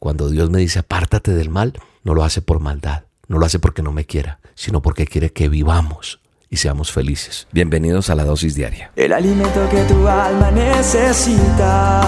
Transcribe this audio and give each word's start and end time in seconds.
Cuando 0.00 0.28
Dios 0.30 0.50
me 0.50 0.58
dice 0.60 0.78
apártate 0.78 1.32
del 1.34 1.50
mal, 1.50 1.74
no 2.04 2.14
lo 2.14 2.24
hace 2.24 2.40
por 2.40 2.58
maldad, 2.58 3.02
no 3.28 3.36
lo 3.36 3.44
hace 3.44 3.58
porque 3.58 3.82
no 3.82 3.92
me 3.92 4.06
quiera, 4.06 4.40
sino 4.54 4.80
porque 4.80 5.06
quiere 5.06 5.30
que 5.30 5.50
vivamos 5.50 6.20
y 6.48 6.56
seamos 6.56 6.90
felices. 6.90 7.46
Bienvenidos 7.52 8.08
a 8.08 8.14
la 8.14 8.24
dosis 8.24 8.54
diaria. 8.54 8.92
El 8.96 9.12
alimento 9.12 9.68
que 9.68 9.82
tu 9.82 10.08
alma 10.08 10.50
necesita. 10.52 12.00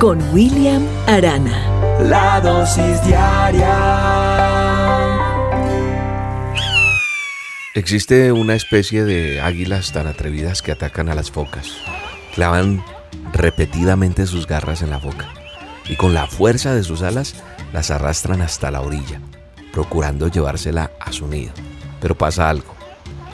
Con 0.00 0.18
William 0.32 0.82
Arana. 1.06 2.00
La 2.00 2.40
dosis 2.40 3.04
diaria. 3.04 3.76
Existe 7.74 8.32
una 8.32 8.54
especie 8.54 9.04
de 9.04 9.42
águilas 9.42 9.92
tan 9.92 10.06
atrevidas 10.06 10.62
que 10.62 10.72
atacan 10.72 11.10
a 11.10 11.14
las 11.14 11.30
focas. 11.30 11.76
Clavan 12.34 12.82
repetidamente 13.34 14.26
sus 14.26 14.46
garras 14.46 14.80
en 14.80 14.88
la 14.88 15.00
foca 15.00 15.28
y 15.88 15.96
con 15.96 16.14
la 16.14 16.26
fuerza 16.26 16.74
de 16.74 16.82
sus 16.82 17.02
alas 17.02 17.34
las 17.72 17.90
arrastran 17.90 18.40
hasta 18.40 18.70
la 18.70 18.80
orilla, 18.80 19.20
procurando 19.72 20.28
llevársela 20.28 20.90
a 21.00 21.12
su 21.12 21.26
nido. 21.26 21.52
Pero 22.00 22.16
pasa 22.16 22.48
algo. 22.48 22.74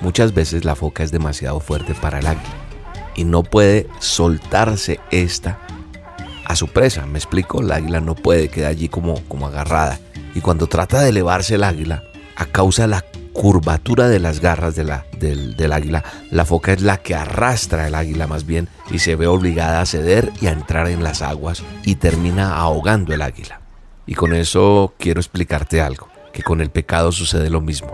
Muchas 0.01 0.35
veces 0.35 0.65
la 0.65 0.75
foca 0.75 1.03
es 1.05 1.13
demasiado 1.13 1.61
fuerte 1.61 1.95
para 1.95 2.19
el 2.19 2.27
águila 2.27 2.63
y 3.15 3.25
no 3.25 3.43
puede 3.43 3.87
soltarse 4.01 5.01
esta 5.11 5.59
a 6.45 6.57
su 6.57 6.69
presa. 6.69 7.07
Me 7.07 7.19
explico, 7.19 7.61
el 7.61 7.71
águila 7.71 8.01
no 8.01 8.15
puede, 8.15 8.49
queda 8.49 8.69
allí 8.69 8.89
como, 8.89 9.23
como 9.29 9.47
agarrada. 9.47 9.99
Y 10.35 10.41
cuando 10.41 10.67
trata 10.67 11.01
de 11.01 11.11
elevarse 11.11 11.55
el 11.55 11.65
águila, 11.65 12.03
a 12.37 12.47
causa 12.47 12.83
de 12.83 12.89
la 12.89 13.05
curvatura 13.33 14.09
de 14.09 14.19
las 14.19 14.41
garras 14.41 14.75
de 14.75 14.85
la, 14.85 15.07
del, 15.19 15.73
águila, 15.73 16.05
la 16.31 16.45
foca 16.45 16.73
es 16.73 16.83
la 16.83 16.99
que 16.99 17.15
arrastra 17.15 17.87
el 17.87 17.95
águila 17.95 18.27
más 18.27 18.47
bien 18.47 18.69
y 18.91 18.99
se 18.99 19.17
ve 19.17 19.27
obligada 19.27 19.81
a 19.81 19.87
ceder 19.87 20.33
y 20.41 20.47
a 20.47 20.53
entrar 20.53 20.89
en 20.89 21.03
las 21.03 21.23
aguas 21.23 21.63
y 21.85 21.97
termina 21.97 22.57
ahogando 22.57 23.15
el 23.15 23.23
águila. 23.23 23.61
Y 24.07 24.15
con 24.15 24.35
eso 24.35 24.95
quiero 24.99 25.21
explicarte 25.21 25.81
algo, 25.81 26.09
que 26.33 26.43
con 26.43 26.61
el 26.61 26.71
pecado 26.71 27.13
sucede 27.13 27.51
lo 27.51 27.61
mismo. 27.61 27.91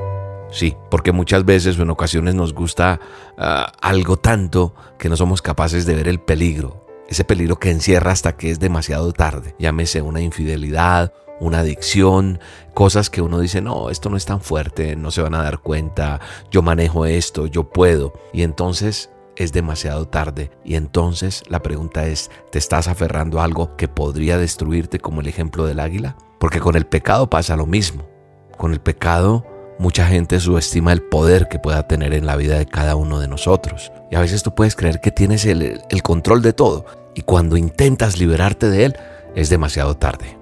Sí, 0.50 0.74
porque 0.90 1.12
muchas 1.12 1.44
veces 1.44 1.78
o 1.78 1.82
en 1.82 1.90
ocasiones 1.90 2.34
nos 2.34 2.54
gusta 2.54 3.00
uh, 3.36 3.70
algo 3.82 4.16
tanto 4.16 4.74
que 4.98 5.08
no 5.08 5.16
somos 5.16 5.42
capaces 5.42 5.84
de 5.84 5.94
ver 5.94 6.08
el 6.08 6.20
peligro. 6.20 6.86
Ese 7.08 7.24
peligro 7.24 7.58
que 7.58 7.70
encierra 7.70 8.12
hasta 8.12 8.36
que 8.36 8.50
es 8.50 8.58
demasiado 8.58 9.12
tarde. 9.12 9.54
Llámese 9.58 10.02
una 10.02 10.20
infidelidad, 10.20 11.12
una 11.40 11.60
adicción, 11.60 12.40
cosas 12.74 13.10
que 13.10 13.22
uno 13.22 13.40
dice, 13.40 13.60
no, 13.60 13.90
esto 13.90 14.10
no 14.10 14.16
es 14.16 14.24
tan 14.24 14.40
fuerte, 14.40 14.96
no 14.96 15.10
se 15.10 15.22
van 15.22 15.34
a 15.34 15.42
dar 15.42 15.58
cuenta, 15.58 16.20
yo 16.50 16.62
manejo 16.62 17.06
esto, 17.06 17.46
yo 17.46 17.70
puedo. 17.70 18.12
Y 18.32 18.42
entonces 18.42 19.10
es 19.36 19.52
demasiado 19.52 20.08
tarde. 20.08 20.50
Y 20.64 20.74
entonces 20.74 21.42
la 21.48 21.62
pregunta 21.62 22.06
es, 22.06 22.30
¿te 22.50 22.58
estás 22.58 22.88
aferrando 22.88 23.40
a 23.40 23.44
algo 23.44 23.76
que 23.76 23.88
podría 23.88 24.38
destruirte 24.38 24.98
como 24.98 25.20
el 25.20 25.28
ejemplo 25.28 25.66
del 25.66 25.80
águila? 25.80 26.16
Porque 26.38 26.60
con 26.60 26.76
el 26.76 26.86
pecado 26.86 27.30
pasa 27.30 27.56
lo 27.56 27.66
mismo. 27.66 28.08
Con 28.56 28.72
el 28.72 28.80
pecado 28.80 29.44
Mucha 29.78 30.06
gente 30.06 30.40
subestima 30.40 30.92
el 30.92 31.02
poder 31.02 31.46
que 31.46 31.60
pueda 31.60 31.86
tener 31.86 32.12
en 32.12 32.26
la 32.26 32.34
vida 32.34 32.58
de 32.58 32.66
cada 32.66 32.96
uno 32.96 33.20
de 33.20 33.28
nosotros. 33.28 33.92
Y 34.10 34.16
a 34.16 34.20
veces 34.20 34.42
tú 34.42 34.52
puedes 34.52 34.74
creer 34.74 35.00
que 35.00 35.12
tienes 35.12 35.44
el, 35.44 35.80
el, 35.88 36.02
control 36.02 36.42
de 36.42 36.52
todo. 36.52 36.84
Y 37.14 37.22
cuando 37.22 37.56
intentas 37.56 38.18
liberarte 38.18 38.68
de 38.70 38.86
él, 38.86 38.96
es 39.36 39.50
demasiado 39.50 39.96
tarde. 39.96 40.37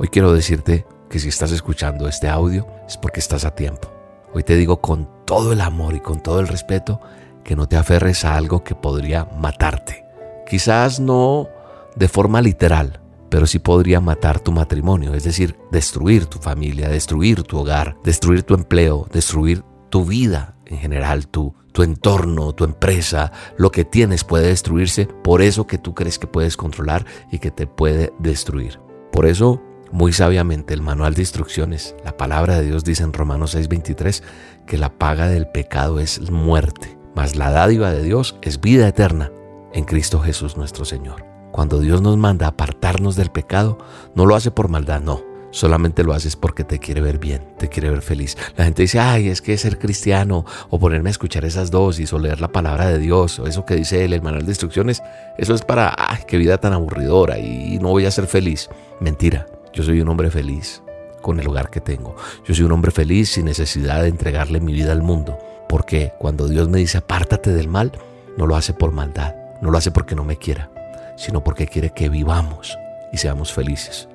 Hoy 0.00 0.06
quiero 0.06 0.32
decirte 0.32 0.86
que 1.10 1.18
si 1.18 1.28
estás 1.28 1.50
escuchando 1.50 2.06
este 2.06 2.28
audio 2.28 2.68
es 2.86 2.96
porque 2.96 3.18
estás 3.18 3.44
a 3.44 3.56
tiempo. 3.56 3.92
Hoy 4.32 4.44
te 4.44 4.54
digo 4.54 4.80
con 4.80 5.08
todo 5.24 5.52
el 5.52 5.60
amor 5.60 5.96
y 5.96 6.00
con 6.00 6.22
todo 6.22 6.38
el 6.38 6.46
respeto 6.46 7.00
que 7.42 7.56
no 7.56 7.66
te 7.66 7.76
aferres 7.76 8.24
a 8.24 8.36
algo 8.36 8.62
que 8.62 8.76
podría 8.76 9.24
matarte. 9.24 10.04
Quizás 10.48 11.00
no 11.00 11.48
de 11.96 12.06
forma 12.06 12.40
literal, 12.40 13.00
pero 13.28 13.48
sí 13.48 13.58
podría 13.58 14.00
matar 14.00 14.38
tu 14.38 14.52
matrimonio, 14.52 15.14
es 15.14 15.24
decir, 15.24 15.56
destruir 15.72 16.26
tu 16.26 16.38
familia, 16.38 16.88
destruir 16.88 17.42
tu 17.42 17.58
hogar, 17.58 17.96
destruir 18.04 18.44
tu 18.44 18.54
empleo, 18.54 19.08
destruir 19.12 19.64
tu 19.90 20.04
vida 20.04 20.54
en 20.66 20.78
general, 20.78 21.26
tu, 21.26 21.56
tu 21.72 21.82
entorno, 21.82 22.52
tu 22.52 22.62
empresa, 22.62 23.32
lo 23.56 23.72
que 23.72 23.84
tienes 23.84 24.22
puede 24.22 24.46
destruirse 24.46 25.06
por 25.24 25.42
eso 25.42 25.66
que 25.66 25.78
tú 25.78 25.92
crees 25.92 26.20
que 26.20 26.28
puedes 26.28 26.56
controlar 26.56 27.04
y 27.32 27.40
que 27.40 27.50
te 27.50 27.66
puede 27.66 28.12
destruir. 28.20 28.78
Por 29.10 29.26
eso, 29.26 29.60
muy 29.90 30.12
sabiamente, 30.12 30.74
el 30.74 30.82
manual 30.82 31.14
de 31.14 31.22
instrucciones, 31.22 31.94
la 32.04 32.16
palabra 32.16 32.56
de 32.56 32.66
Dios 32.66 32.84
dice 32.84 33.04
en 33.04 33.12
Romanos 33.12 33.54
6:23 33.54 34.22
que 34.66 34.78
la 34.78 34.98
paga 34.98 35.28
del 35.28 35.48
pecado 35.48 35.98
es 36.00 36.30
muerte, 36.30 36.98
mas 37.14 37.36
la 37.36 37.50
dádiva 37.50 37.90
de 37.90 38.02
Dios 38.02 38.36
es 38.42 38.60
vida 38.60 38.86
eterna 38.86 39.32
en 39.72 39.84
Cristo 39.84 40.20
Jesús 40.20 40.56
nuestro 40.56 40.84
Señor. 40.84 41.24
Cuando 41.52 41.80
Dios 41.80 42.02
nos 42.02 42.16
manda 42.16 42.46
apartarnos 42.46 43.16
del 43.16 43.30
pecado, 43.30 43.78
no 44.14 44.26
lo 44.26 44.34
hace 44.34 44.50
por 44.50 44.68
maldad, 44.68 45.00
no. 45.00 45.22
Solamente 45.50 46.04
lo 46.04 46.12
haces 46.12 46.36
porque 46.36 46.62
te 46.62 46.78
quiere 46.78 47.00
ver 47.00 47.18
bien, 47.18 47.54
te 47.58 47.70
quiere 47.70 47.88
ver 47.88 48.02
feliz. 48.02 48.36
La 48.56 48.64
gente 48.64 48.82
dice, 48.82 49.00
ay, 49.00 49.28
es 49.28 49.40
que 49.40 49.56
ser 49.56 49.78
cristiano 49.78 50.44
o 50.68 50.78
ponerme 50.78 51.08
a 51.08 51.12
escuchar 51.12 51.46
esas 51.46 51.70
dosis 51.70 52.12
o 52.12 52.18
leer 52.18 52.42
la 52.42 52.48
palabra 52.48 52.86
de 52.86 52.98
Dios 52.98 53.38
o 53.38 53.46
eso 53.46 53.64
que 53.64 53.74
dice 53.74 54.04
él, 54.04 54.12
el 54.12 54.20
manual 54.20 54.44
de 54.44 54.50
instrucciones, 54.50 55.02
eso 55.38 55.54
es 55.54 55.62
para, 55.62 55.94
ay, 55.96 56.24
qué 56.28 56.36
vida 56.36 56.58
tan 56.58 56.74
aburridora 56.74 57.38
y 57.38 57.78
no 57.80 57.88
voy 57.88 58.04
a 58.04 58.10
ser 58.10 58.26
feliz. 58.26 58.68
Mentira, 59.00 59.46
yo 59.72 59.82
soy 59.82 60.00
un 60.00 60.08
hombre 60.08 60.30
feliz 60.30 60.82
con 61.22 61.40
el 61.40 61.48
hogar 61.48 61.70
que 61.70 61.80
tengo. 61.80 62.16
Yo 62.44 62.54
soy 62.54 62.64
un 62.64 62.72
hombre 62.72 62.90
feliz 62.90 63.30
sin 63.30 63.46
necesidad 63.46 64.02
de 64.02 64.08
entregarle 64.08 64.60
mi 64.60 64.72
vida 64.72 64.92
al 64.92 65.02
mundo. 65.02 65.38
Porque 65.68 66.12
cuando 66.18 66.48
Dios 66.48 66.68
me 66.68 66.78
dice 66.78 66.98
apártate 66.98 67.52
del 67.52 67.68
mal, 67.68 67.92
no 68.36 68.46
lo 68.46 68.56
hace 68.56 68.72
por 68.72 68.92
maldad, 68.92 69.34
no 69.60 69.70
lo 69.70 69.78
hace 69.78 69.90
porque 69.90 70.14
no 70.14 70.24
me 70.24 70.36
quiera 70.36 70.70
sino 71.18 71.42
porque 71.42 71.66
quiere 71.66 71.90
que 71.90 72.08
vivamos 72.08 72.78
y 73.12 73.18
seamos 73.18 73.52
felices. 73.52 74.08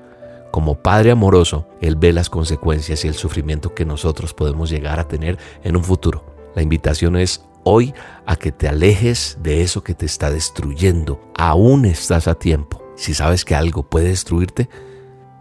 Como 0.51 0.75
Padre 0.75 1.11
amoroso, 1.11 1.67
Él 1.81 1.95
ve 1.95 2.13
las 2.13 2.29
consecuencias 2.29 3.03
y 3.03 3.07
el 3.07 3.15
sufrimiento 3.15 3.75
que 3.75 3.85
nosotros 3.85 4.33
podemos 4.33 4.69
llegar 4.69 4.99
a 4.99 5.07
tener 5.07 5.37
en 5.63 5.75
un 5.75 5.83
futuro. 5.83 6.23
La 6.55 6.61
invitación 6.61 7.17
es 7.17 7.43
hoy 7.63 7.93
a 8.25 8.35
que 8.35 8.51
te 8.51 8.67
alejes 8.67 9.37
de 9.41 9.61
eso 9.61 9.83
que 9.83 9.95
te 9.95 10.05
está 10.05 10.31
destruyendo. 10.31 11.19
Aún 11.35 11.85
estás 11.85 12.27
a 12.27 12.35
tiempo. 12.35 12.81
Si 12.95 13.13
sabes 13.13 13.43
que 13.43 13.55
algo 13.55 13.83
puede 13.83 14.09
destruirte, 14.09 14.69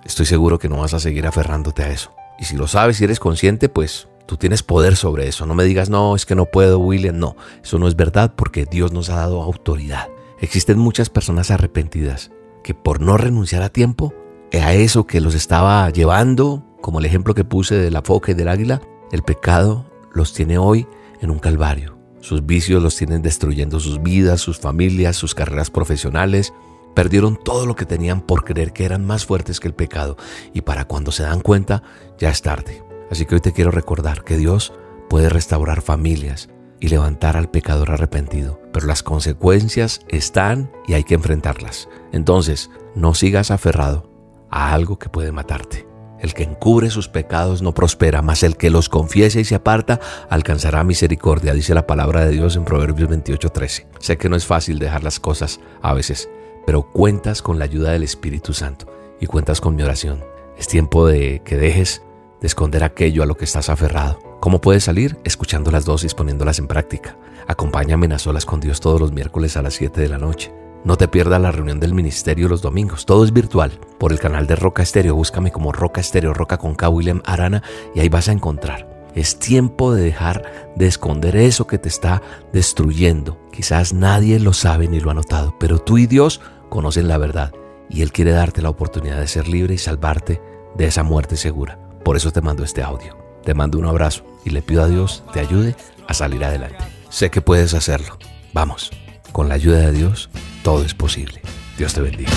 estoy 0.04 0.26
seguro 0.26 0.58
que 0.58 0.68
no 0.68 0.78
vas 0.78 0.94
a 0.94 1.00
seguir 1.00 1.26
aferrándote 1.26 1.82
a 1.82 1.90
eso. 1.90 2.14
Y 2.38 2.44
si 2.44 2.56
lo 2.56 2.66
sabes 2.66 3.00
y 3.00 3.04
eres 3.04 3.20
consciente, 3.20 3.68
pues 3.68 4.08
tú 4.26 4.36
tienes 4.36 4.62
poder 4.62 4.96
sobre 4.96 5.28
eso. 5.28 5.46
No 5.46 5.54
me 5.54 5.64
digas, 5.64 5.90
no, 5.90 6.16
es 6.16 6.26
que 6.26 6.34
no 6.34 6.46
puedo, 6.46 6.78
William. 6.78 7.18
No, 7.18 7.36
eso 7.62 7.78
no 7.78 7.88
es 7.88 7.96
verdad 7.96 8.34
porque 8.36 8.64
Dios 8.64 8.92
nos 8.92 9.10
ha 9.10 9.16
dado 9.16 9.42
autoridad. 9.42 10.08
Existen 10.40 10.78
muchas 10.78 11.08
personas 11.08 11.50
arrepentidas 11.50 12.30
que 12.64 12.74
por 12.74 13.00
no 13.00 13.16
renunciar 13.16 13.62
a 13.62 13.68
tiempo 13.68 14.14
a 14.60 14.74
eso 14.74 15.06
que 15.06 15.20
los 15.20 15.34
estaba 15.34 15.88
llevando, 15.90 16.64
como 16.80 16.98
el 16.98 17.06
ejemplo 17.06 17.34
que 17.34 17.44
puse 17.44 17.76
de 17.76 17.90
la 17.90 18.02
foca 18.02 18.32
y 18.32 18.34
del 18.34 18.48
águila, 18.48 18.82
el 19.10 19.22
pecado 19.22 19.90
los 20.12 20.32
tiene 20.32 20.58
hoy 20.58 20.86
en 21.20 21.30
un 21.30 21.38
calvario. 21.38 21.98
Sus 22.20 22.44
vicios 22.46 22.82
los 22.82 22.96
tienen 22.96 23.22
destruyendo 23.22 23.80
sus 23.80 24.02
vidas, 24.02 24.40
sus 24.40 24.58
familias, 24.58 25.16
sus 25.16 25.34
carreras 25.34 25.70
profesionales. 25.70 26.52
Perdieron 26.94 27.36
todo 27.36 27.66
lo 27.66 27.76
que 27.76 27.86
tenían 27.86 28.20
por 28.20 28.44
creer 28.44 28.72
que 28.72 28.84
eran 28.84 29.04
más 29.04 29.24
fuertes 29.24 29.60
que 29.60 29.68
el 29.68 29.74
pecado 29.74 30.16
y 30.52 30.62
para 30.62 30.84
cuando 30.86 31.12
se 31.12 31.22
dan 31.22 31.40
cuenta 31.40 31.82
ya 32.18 32.30
es 32.30 32.42
tarde. 32.42 32.82
Así 33.10 33.26
que 33.26 33.36
hoy 33.36 33.40
te 33.40 33.52
quiero 33.52 33.70
recordar 33.70 34.24
que 34.24 34.36
Dios 34.36 34.72
puede 35.08 35.28
restaurar 35.28 35.82
familias, 35.82 36.48
y 36.82 36.88
levantar 36.88 37.36
al 37.36 37.48
pecador 37.48 37.92
arrepentido. 37.92 38.60
Pero 38.72 38.88
las 38.88 39.04
consecuencias 39.04 40.00
están 40.08 40.72
y 40.88 40.94
hay 40.94 41.04
que 41.04 41.14
enfrentarlas. 41.14 41.88
Entonces, 42.10 42.70
no 42.96 43.14
sigas 43.14 43.52
aferrado 43.52 44.10
a 44.50 44.72
algo 44.72 44.98
que 44.98 45.08
puede 45.08 45.30
matarte. 45.30 45.86
El 46.18 46.34
que 46.34 46.42
encubre 46.42 46.90
sus 46.90 47.08
pecados 47.08 47.62
no 47.62 47.72
prospera, 47.72 48.20
mas 48.20 48.42
el 48.42 48.56
que 48.56 48.68
los 48.68 48.88
confiese 48.88 49.40
y 49.40 49.44
se 49.44 49.54
aparta 49.54 50.00
alcanzará 50.28 50.82
misericordia, 50.82 51.54
dice 51.54 51.72
la 51.72 51.86
palabra 51.86 52.24
de 52.24 52.32
Dios 52.32 52.56
en 52.56 52.64
Proverbios 52.64 53.08
28:13. 53.08 53.86
Sé 54.00 54.18
que 54.18 54.28
no 54.28 54.34
es 54.34 54.44
fácil 54.44 54.80
dejar 54.80 55.04
las 55.04 55.20
cosas 55.20 55.60
a 55.82 55.94
veces, 55.94 56.28
pero 56.66 56.82
cuentas 56.82 57.42
con 57.42 57.58
la 57.58 57.64
ayuda 57.64 57.92
del 57.92 58.02
Espíritu 58.02 58.52
Santo 58.52 58.86
y 59.20 59.26
cuentas 59.26 59.60
con 59.60 59.76
mi 59.76 59.82
oración. 59.82 60.24
Es 60.56 60.68
tiempo 60.68 61.06
de 61.06 61.42
que 61.44 61.56
dejes 61.56 62.02
de 62.40 62.46
esconder 62.46 62.84
aquello 62.84 63.22
a 63.22 63.26
lo 63.26 63.36
que 63.36 63.44
estás 63.44 63.68
aferrado 63.68 64.32
¿Cómo 64.42 64.60
puedes 64.60 64.82
salir? 64.82 65.16
Escuchando 65.22 65.70
las 65.70 65.84
dosis, 65.84 66.14
poniéndolas 66.14 66.58
en 66.58 66.66
práctica. 66.66 67.16
Acompáñame 67.46 68.12
a 68.12 68.18
solas 68.18 68.44
con 68.44 68.58
Dios 68.58 68.80
todos 68.80 69.00
los 69.00 69.12
miércoles 69.12 69.56
a 69.56 69.62
las 69.62 69.74
7 69.74 70.00
de 70.00 70.08
la 70.08 70.18
noche. 70.18 70.52
No 70.84 70.96
te 70.96 71.06
pierdas 71.06 71.40
la 71.40 71.52
reunión 71.52 71.78
del 71.78 71.94
ministerio 71.94 72.48
los 72.48 72.60
domingos. 72.60 73.06
Todo 73.06 73.24
es 73.24 73.32
virtual. 73.32 73.78
Por 74.00 74.10
el 74.10 74.18
canal 74.18 74.48
de 74.48 74.56
Roca 74.56 74.82
Estéreo, 74.82 75.14
búscame 75.14 75.52
como 75.52 75.70
Roca 75.70 76.00
Estéreo, 76.00 76.34
Roca 76.34 76.58
con 76.58 76.74
K. 76.74 76.88
William 76.88 77.22
Arana, 77.24 77.62
y 77.94 78.00
ahí 78.00 78.08
vas 78.08 78.28
a 78.28 78.32
encontrar. 78.32 79.08
Es 79.14 79.38
tiempo 79.38 79.94
de 79.94 80.02
dejar 80.02 80.72
de 80.74 80.88
esconder 80.88 81.36
eso 81.36 81.68
que 81.68 81.78
te 81.78 81.88
está 81.88 82.20
destruyendo. 82.52 83.38
Quizás 83.52 83.92
nadie 83.92 84.40
lo 84.40 84.52
sabe 84.54 84.88
ni 84.88 84.98
lo 84.98 85.12
ha 85.12 85.14
notado, 85.14 85.54
pero 85.60 85.78
tú 85.78 85.98
y 85.98 86.08
Dios 86.08 86.40
conocen 86.72 87.06
la 87.06 87.18
verdad. 87.18 87.52
Y 87.90 88.00
Él 88.00 88.12
quiere 88.12 88.30
darte 88.30 88.62
la 88.62 88.70
oportunidad 88.70 89.20
de 89.20 89.28
ser 89.28 89.46
libre 89.46 89.74
y 89.74 89.78
salvarte 89.78 90.40
de 90.74 90.86
esa 90.86 91.02
muerte 91.02 91.36
segura. 91.36 91.78
Por 92.02 92.16
eso 92.16 92.30
te 92.30 92.40
mando 92.40 92.64
este 92.64 92.82
audio. 92.82 93.14
Te 93.44 93.52
mando 93.52 93.78
un 93.78 93.84
abrazo 93.84 94.24
y 94.42 94.50
le 94.50 94.62
pido 94.62 94.82
a 94.82 94.88
Dios 94.88 95.22
te 95.34 95.40
ayude 95.40 95.76
a 96.08 96.14
salir 96.14 96.42
adelante. 96.42 96.82
Sé 97.10 97.30
que 97.30 97.42
puedes 97.42 97.74
hacerlo. 97.74 98.16
Vamos, 98.54 98.90
con 99.32 99.50
la 99.50 99.54
ayuda 99.56 99.80
de 99.80 99.92
Dios 99.92 100.30
todo 100.62 100.82
es 100.82 100.94
posible. 100.94 101.42
Dios 101.76 101.92
te 101.92 102.00
bendiga. 102.00 102.30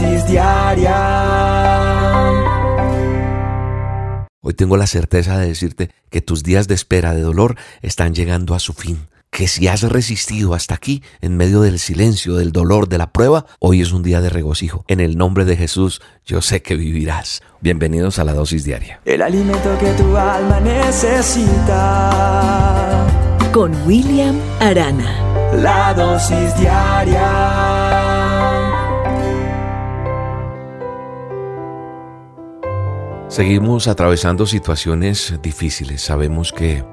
Dosis 0.00 0.26
diaria 0.26 0.96
Hoy 4.42 4.54
tengo 4.54 4.78
la 4.78 4.86
certeza 4.86 5.36
de 5.38 5.46
decirte 5.48 5.90
que 6.08 6.22
tus 6.22 6.42
días 6.42 6.66
de 6.66 6.74
espera, 6.74 7.14
de 7.14 7.20
dolor, 7.20 7.56
están 7.82 8.14
llegando 8.14 8.54
a 8.54 8.58
su 8.58 8.72
fin. 8.72 9.06
Que 9.30 9.46
si 9.46 9.68
has 9.68 9.82
resistido 9.82 10.54
hasta 10.54 10.74
aquí, 10.74 11.02
en 11.20 11.36
medio 11.36 11.60
del 11.60 11.78
silencio, 11.78 12.36
del 12.36 12.50
dolor, 12.50 12.88
de 12.88 12.96
la 12.96 13.12
prueba, 13.12 13.44
hoy 13.58 13.82
es 13.82 13.92
un 13.92 14.02
día 14.02 14.22
de 14.22 14.30
regocijo. 14.30 14.84
En 14.88 14.98
el 14.98 15.18
nombre 15.18 15.44
de 15.44 15.56
Jesús, 15.56 16.00
yo 16.24 16.40
sé 16.40 16.62
que 16.62 16.74
vivirás. 16.74 17.42
Bienvenidos 17.60 18.18
a 18.18 18.24
la 18.24 18.32
dosis 18.32 18.64
diaria. 18.64 19.00
El 19.04 19.20
alimento 19.22 19.78
que 19.78 19.92
tu 19.92 20.16
alma 20.16 20.58
necesita. 20.60 21.76
Con 23.52 23.72
William 23.86 24.40
Arana. 24.58 25.52
La 25.56 25.92
dosis 25.94 26.56
diaria 26.56 27.59
Seguimos 33.30 33.86
atravesando 33.86 34.44
situaciones 34.44 35.38
difíciles. 35.40 36.02
Sabemos 36.02 36.52
que, 36.52 36.84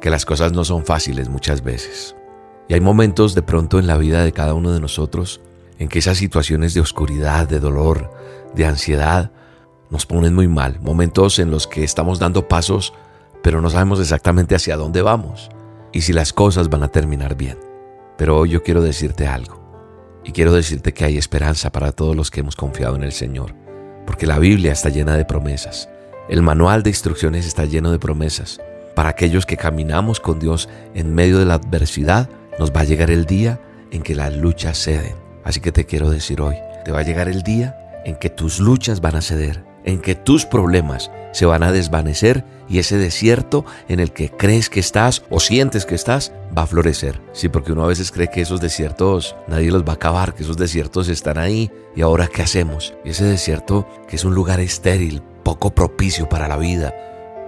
que 0.00 0.10
las 0.10 0.24
cosas 0.24 0.52
no 0.52 0.64
son 0.64 0.84
fáciles 0.84 1.28
muchas 1.28 1.64
veces. 1.64 2.14
Y 2.68 2.74
hay 2.74 2.80
momentos 2.80 3.34
de 3.34 3.42
pronto 3.42 3.80
en 3.80 3.88
la 3.88 3.96
vida 3.96 4.22
de 4.22 4.30
cada 4.30 4.54
uno 4.54 4.70
de 4.70 4.78
nosotros 4.78 5.40
en 5.80 5.88
que 5.88 5.98
esas 5.98 6.18
situaciones 6.18 6.74
de 6.74 6.80
oscuridad, 6.80 7.48
de 7.48 7.58
dolor, 7.58 8.12
de 8.54 8.64
ansiedad, 8.64 9.32
nos 9.90 10.06
ponen 10.06 10.36
muy 10.36 10.46
mal. 10.46 10.78
Momentos 10.80 11.40
en 11.40 11.50
los 11.50 11.66
que 11.66 11.82
estamos 11.82 12.20
dando 12.20 12.46
pasos, 12.46 12.94
pero 13.42 13.60
no 13.60 13.68
sabemos 13.68 13.98
exactamente 13.98 14.54
hacia 14.54 14.76
dónde 14.76 15.02
vamos 15.02 15.50
y 15.90 16.02
si 16.02 16.12
las 16.12 16.32
cosas 16.32 16.70
van 16.70 16.84
a 16.84 16.92
terminar 16.92 17.34
bien. 17.34 17.58
Pero 18.16 18.38
hoy 18.38 18.50
yo 18.50 18.62
quiero 18.62 18.82
decirte 18.82 19.26
algo. 19.26 19.60
Y 20.22 20.30
quiero 20.30 20.52
decirte 20.52 20.94
que 20.94 21.04
hay 21.04 21.18
esperanza 21.18 21.72
para 21.72 21.90
todos 21.90 22.14
los 22.14 22.30
que 22.30 22.38
hemos 22.38 22.54
confiado 22.54 22.94
en 22.94 23.02
el 23.02 23.10
Señor 23.10 23.61
porque 24.06 24.26
la 24.26 24.38
Biblia 24.38 24.72
está 24.72 24.88
llena 24.88 25.16
de 25.16 25.24
promesas. 25.24 25.88
El 26.28 26.42
manual 26.42 26.82
de 26.82 26.90
instrucciones 26.90 27.46
está 27.46 27.64
lleno 27.64 27.90
de 27.90 27.98
promesas. 27.98 28.60
Para 28.94 29.10
aquellos 29.10 29.46
que 29.46 29.56
caminamos 29.56 30.20
con 30.20 30.38
Dios 30.38 30.68
en 30.94 31.14
medio 31.14 31.38
de 31.38 31.46
la 31.46 31.54
adversidad, 31.54 32.28
nos 32.58 32.72
va 32.72 32.80
a 32.80 32.84
llegar 32.84 33.10
el 33.10 33.26
día 33.26 33.60
en 33.90 34.02
que 34.02 34.14
las 34.14 34.34
luchas 34.34 34.78
ceden. 34.78 35.14
Así 35.44 35.60
que 35.60 35.72
te 35.72 35.86
quiero 35.86 36.10
decir 36.10 36.40
hoy, 36.40 36.56
te 36.84 36.92
va 36.92 37.00
a 37.00 37.04
llegar 37.04 37.28
el 37.28 37.42
día 37.42 37.76
en 38.04 38.16
que 38.16 38.30
tus 38.30 38.60
luchas 38.60 39.00
van 39.00 39.16
a 39.16 39.22
ceder, 39.22 39.64
en 39.84 40.00
que 40.00 40.14
tus 40.14 40.44
problemas 40.44 41.10
se 41.32 41.46
van 41.46 41.62
a 41.62 41.72
desvanecer 41.72 42.44
y 42.68 42.78
ese 42.78 42.96
desierto 42.96 43.64
en 43.88 44.00
el 44.00 44.12
que 44.12 44.30
crees 44.30 44.70
que 44.70 44.80
estás 44.80 45.24
o 45.30 45.40
sientes 45.40 45.84
que 45.84 45.94
estás 45.94 46.32
va 46.56 46.62
a 46.62 46.66
florecer. 46.66 47.20
Sí, 47.32 47.48
porque 47.48 47.72
uno 47.72 47.84
a 47.84 47.88
veces 47.88 48.10
cree 48.10 48.30
que 48.30 48.40
esos 48.40 48.60
desiertos 48.60 49.36
nadie 49.48 49.70
los 49.70 49.84
va 49.84 49.92
a 49.92 49.96
acabar, 49.96 50.34
que 50.34 50.42
esos 50.42 50.56
desiertos 50.56 51.08
están 51.08 51.38
ahí 51.38 51.70
y 51.94 52.02
ahora 52.02 52.28
qué 52.28 52.42
hacemos. 52.42 52.94
Y 53.04 53.10
ese 53.10 53.24
desierto 53.24 53.86
que 54.08 54.16
es 54.16 54.24
un 54.24 54.34
lugar 54.34 54.60
estéril, 54.60 55.22
poco 55.42 55.74
propicio 55.74 56.28
para 56.28 56.48
la 56.48 56.56
vida, 56.56 56.94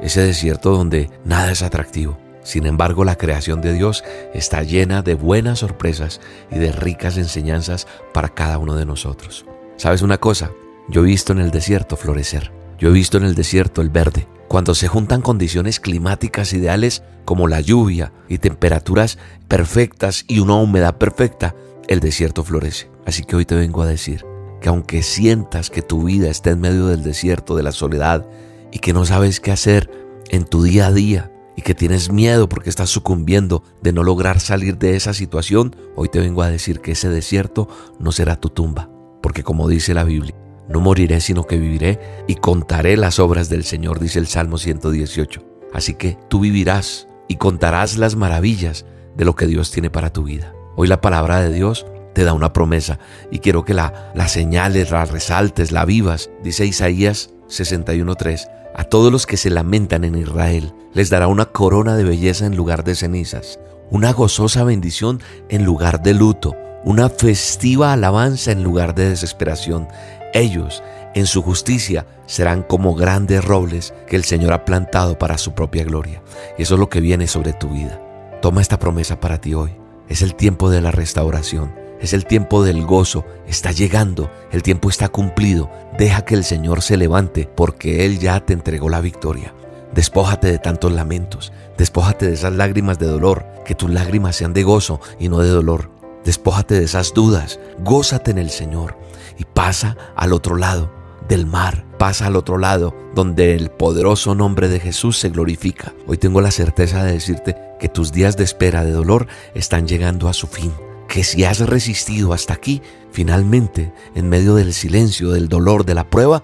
ese 0.00 0.20
desierto 0.22 0.70
donde 0.72 1.10
nada 1.24 1.52
es 1.52 1.62
atractivo. 1.62 2.18
Sin 2.42 2.66
embargo, 2.66 3.04
la 3.04 3.16
creación 3.16 3.62
de 3.62 3.72
Dios 3.72 4.04
está 4.34 4.62
llena 4.62 5.00
de 5.00 5.14
buenas 5.14 5.60
sorpresas 5.60 6.20
y 6.50 6.58
de 6.58 6.72
ricas 6.72 7.16
enseñanzas 7.16 7.86
para 8.12 8.28
cada 8.28 8.58
uno 8.58 8.74
de 8.74 8.84
nosotros. 8.84 9.46
¿Sabes 9.76 10.02
una 10.02 10.18
cosa? 10.18 10.50
Yo 10.88 11.02
he 11.02 11.04
visto 11.04 11.32
en 11.32 11.38
el 11.38 11.50
desierto 11.50 11.96
florecer. 11.96 12.52
Yo 12.78 12.90
he 12.90 12.92
visto 12.92 13.16
en 13.16 13.24
el 13.24 13.34
desierto 13.34 13.80
el 13.80 13.88
verde. 13.88 14.28
Cuando 14.48 14.74
se 14.74 14.88
juntan 14.88 15.22
condiciones 15.22 15.80
climáticas 15.80 16.52
ideales 16.52 17.02
como 17.24 17.48
la 17.48 17.60
lluvia 17.60 18.12
y 18.28 18.38
temperaturas 18.38 19.18
perfectas 19.48 20.24
y 20.28 20.40
una 20.40 20.56
humedad 20.56 20.98
perfecta, 20.98 21.54
el 21.88 22.00
desierto 22.00 22.44
florece. 22.44 22.90
Así 23.06 23.24
que 23.24 23.36
hoy 23.36 23.46
te 23.46 23.54
vengo 23.54 23.82
a 23.82 23.86
decir 23.86 24.24
que 24.60 24.68
aunque 24.68 25.02
sientas 25.02 25.70
que 25.70 25.82
tu 25.82 26.04
vida 26.04 26.28
está 26.28 26.50
en 26.50 26.60
medio 26.60 26.86
del 26.86 27.02
desierto, 27.02 27.56
de 27.56 27.62
la 27.62 27.72
soledad, 27.72 28.26
y 28.72 28.78
que 28.78 28.92
no 28.92 29.04
sabes 29.04 29.40
qué 29.40 29.52
hacer 29.52 29.90
en 30.30 30.44
tu 30.44 30.62
día 30.62 30.86
a 30.86 30.92
día, 30.92 31.30
y 31.56 31.62
que 31.62 31.74
tienes 31.74 32.10
miedo 32.10 32.48
porque 32.48 32.70
estás 32.70 32.90
sucumbiendo 32.90 33.62
de 33.82 33.92
no 33.92 34.02
lograr 34.02 34.40
salir 34.40 34.78
de 34.78 34.96
esa 34.96 35.14
situación, 35.14 35.76
hoy 35.96 36.08
te 36.08 36.18
vengo 36.18 36.42
a 36.42 36.50
decir 36.50 36.80
que 36.80 36.92
ese 36.92 37.08
desierto 37.08 37.68
no 37.98 38.12
será 38.12 38.36
tu 38.36 38.50
tumba. 38.50 38.90
Porque 39.22 39.42
como 39.42 39.68
dice 39.68 39.94
la 39.94 40.04
Biblia, 40.04 40.34
no 40.68 40.80
moriré 40.80 41.20
sino 41.20 41.44
que 41.44 41.58
viviré 41.58 42.00
y 42.26 42.36
contaré 42.36 42.96
las 42.96 43.18
obras 43.18 43.48
del 43.48 43.64
Señor, 43.64 44.00
dice 44.00 44.18
el 44.18 44.26
Salmo 44.26 44.58
118. 44.58 45.42
Así 45.72 45.94
que 45.94 46.18
tú 46.28 46.40
vivirás 46.40 47.08
y 47.28 47.36
contarás 47.36 47.96
las 47.96 48.16
maravillas 48.16 48.86
de 49.16 49.24
lo 49.24 49.34
que 49.34 49.46
Dios 49.46 49.70
tiene 49.70 49.90
para 49.90 50.12
tu 50.12 50.24
vida. 50.24 50.52
Hoy 50.76 50.88
la 50.88 51.00
palabra 51.00 51.40
de 51.40 51.52
Dios 51.52 51.86
te 52.14 52.24
da 52.24 52.32
una 52.32 52.52
promesa 52.52 52.98
y 53.30 53.40
quiero 53.40 53.64
que 53.64 53.74
la, 53.74 54.12
la 54.14 54.28
señales, 54.28 54.90
la 54.90 55.04
resaltes, 55.04 55.72
la 55.72 55.84
vivas. 55.84 56.30
Dice 56.42 56.64
Isaías 56.64 57.30
61.3, 57.48 58.48
a 58.74 58.84
todos 58.84 59.12
los 59.12 59.26
que 59.26 59.36
se 59.36 59.50
lamentan 59.50 60.04
en 60.04 60.16
Israel 60.16 60.72
les 60.94 61.10
dará 61.10 61.28
una 61.28 61.46
corona 61.46 61.96
de 61.96 62.04
belleza 62.04 62.46
en 62.46 62.56
lugar 62.56 62.84
de 62.84 62.94
cenizas, 62.94 63.58
una 63.90 64.12
gozosa 64.12 64.64
bendición 64.64 65.20
en 65.48 65.64
lugar 65.64 66.02
de 66.02 66.14
luto, 66.14 66.56
una 66.84 67.08
festiva 67.08 67.92
alabanza 67.92 68.52
en 68.52 68.62
lugar 68.62 68.94
de 68.94 69.10
desesperación. 69.10 69.88
Ellos, 70.34 70.82
en 71.14 71.26
su 71.26 71.42
justicia, 71.42 72.06
serán 72.26 72.64
como 72.64 72.96
grandes 72.96 73.44
robles 73.44 73.94
que 74.08 74.16
el 74.16 74.24
Señor 74.24 74.52
ha 74.52 74.64
plantado 74.64 75.16
para 75.16 75.38
su 75.38 75.54
propia 75.54 75.84
gloria. 75.84 76.22
Y 76.58 76.62
eso 76.62 76.74
es 76.74 76.80
lo 76.80 76.88
que 76.88 77.00
viene 77.00 77.28
sobre 77.28 77.52
tu 77.52 77.68
vida. 77.68 78.02
Toma 78.42 78.60
esta 78.60 78.80
promesa 78.80 79.20
para 79.20 79.40
ti 79.40 79.54
hoy. 79.54 79.70
Es 80.08 80.22
el 80.22 80.34
tiempo 80.34 80.70
de 80.70 80.80
la 80.80 80.90
restauración. 80.90 81.72
Es 82.00 82.14
el 82.14 82.26
tiempo 82.26 82.64
del 82.64 82.84
gozo. 82.84 83.24
Está 83.46 83.70
llegando. 83.70 84.28
El 84.50 84.64
tiempo 84.64 84.90
está 84.90 85.08
cumplido. 85.08 85.70
Deja 85.96 86.24
que 86.24 86.34
el 86.34 86.42
Señor 86.42 86.82
se 86.82 86.96
levante 86.96 87.48
porque 87.54 88.04
Él 88.04 88.18
ya 88.18 88.40
te 88.40 88.54
entregó 88.54 88.88
la 88.88 89.00
victoria. 89.00 89.54
Despójate 89.94 90.50
de 90.50 90.58
tantos 90.58 90.90
lamentos. 90.90 91.52
Despójate 91.78 92.26
de 92.26 92.34
esas 92.34 92.52
lágrimas 92.52 92.98
de 92.98 93.06
dolor. 93.06 93.46
Que 93.64 93.76
tus 93.76 93.88
lágrimas 93.88 94.34
sean 94.34 94.52
de 94.52 94.64
gozo 94.64 95.00
y 95.20 95.28
no 95.28 95.38
de 95.38 95.48
dolor. 95.48 95.92
Despójate 96.24 96.74
de 96.74 96.86
esas 96.86 97.14
dudas. 97.14 97.60
Gózate 97.78 98.32
en 98.32 98.38
el 98.38 98.50
Señor 98.50 99.03
y 99.38 99.44
pasa 99.44 99.96
al 100.16 100.32
otro 100.32 100.56
lado 100.56 100.90
del 101.28 101.46
mar, 101.46 101.84
pasa 101.98 102.26
al 102.26 102.36
otro 102.36 102.58
lado 102.58 102.94
donde 103.14 103.54
el 103.54 103.70
poderoso 103.70 104.34
nombre 104.34 104.68
de 104.68 104.80
Jesús 104.80 105.18
se 105.18 105.30
glorifica. 105.30 105.94
Hoy 106.06 106.18
tengo 106.18 106.40
la 106.40 106.50
certeza 106.50 107.02
de 107.04 107.12
decirte 107.12 107.56
que 107.80 107.88
tus 107.88 108.12
días 108.12 108.36
de 108.36 108.44
espera, 108.44 108.84
de 108.84 108.92
dolor, 108.92 109.26
están 109.54 109.86
llegando 109.86 110.28
a 110.28 110.34
su 110.34 110.46
fin. 110.46 110.72
Que 111.08 111.24
si 111.24 111.44
has 111.44 111.60
resistido 111.60 112.32
hasta 112.32 112.54
aquí, 112.54 112.82
finalmente, 113.10 113.92
en 114.14 114.28
medio 114.28 114.54
del 114.54 114.72
silencio, 114.72 115.30
del 115.30 115.48
dolor, 115.48 115.84
de 115.84 115.94
la 115.94 116.08
prueba, 116.10 116.42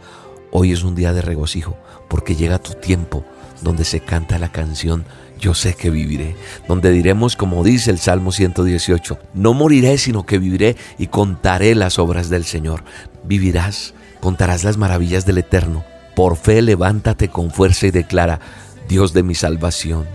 hoy 0.50 0.72
es 0.72 0.82
un 0.84 0.94
día 0.94 1.12
de 1.12 1.22
regocijo, 1.22 1.76
porque 2.08 2.36
llega 2.36 2.58
tu 2.58 2.74
tiempo 2.74 3.24
donde 3.62 3.84
se 3.84 4.00
canta 4.00 4.38
la 4.38 4.52
canción 4.52 5.04
yo 5.40 5.54
sé 5.54 5.74
que 5.74 5.90
viviré, 5.90 6.36
donde 6.68 6.90
diremos 6.90 7.34
como 7.34 7.64
dice 7.64 7.90
el 7.90 7.98
Salmo 7.98 8.32
118, 8.32 9.18
no 9.34 9.54
moriré 9.54 9.98
sino 9.98 10.26
que 10.26 10.38
viviré 10.38 10.76
y 10.98 11.06
contaré 11.06 11.74
las 11.74 11.98
obras 11.98 12.28
del 12.28 12.44
Señor. 12.44 12.84
Vivirás, 13.24 13.94
contarás 14.20 14.64
las 14.64 14.76
maravillas 14.76 15.26
del 15.26 15.38
Eterno. 15.38 15.84
Por 16.14 16.36
fe 16.36 16.60
levántate 16.62 17.28
con 17.28 17.50
fuerza 17.50 17.86
y 17.86 17.90
declara, 17.90 18.40
Dios 18.88 19.12
de 19.12 19.22
mi 19.22 19.34
salvación, 19.34 20.06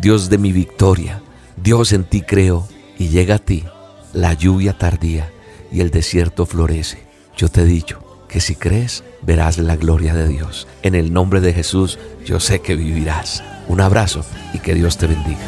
Dios 0.00 0.30
de 0.30 0.38
mi 0.38 0.52
victoria, 0.52 1.22
Dios 1.56 1.92
en 1.92 2.04
ti 2.04 2.22
creo, 2.22 2.68
y 2.98 3.08
llega 3.08 3.36
a 3.36 3.38
ti 3.38 3.64
la 4.12 4.34
lluvia 4.34 4.76
tardía 4.76 5.30
y 5.70 5.80
el 5.80 5.90
desierto 5.90 6.46
florece. 6.46 6.98
Yo 7.36 7.48
te 7.48 7.62
he 7.62 7.64
dicho 7.64 8.00
que 8.28 8.40
si 8.40 8.54
crees, 8.54 9.04
verás 9.22 9.58
la 9.58 9.76
gloria 9.76 10.14
de 10.14 10.28
Dios. 10.28 10.66
En 10.82 10.94
el 10.94 11.12
nombre 11.12 11.40
de 11.40 11.52
Jesús, 11.52 11.98
yo 12.24 12.40
sé 12.40 12.60
que 12.60 12.76
vivirás. 12.76 13.42
Un 13.68 13.80
abrazo 13.80 14.24
y 14.52 14.58
que 14.58 14.74
Dios 14.74 14.96
te 14.96 15.06
bendiga. 15.06 15.38